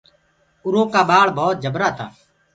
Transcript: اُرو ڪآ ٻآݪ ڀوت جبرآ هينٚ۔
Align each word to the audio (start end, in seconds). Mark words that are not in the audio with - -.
اُرو 0.63 0.81
ڪآ 0.93 1.01
ٻآݪ 1.09 1.27
ڀوت 1.37 1.55
جبرآ 1.63 1.89
هينٚ۔ 1.97 2.13